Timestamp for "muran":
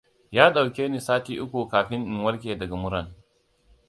2.81-3.07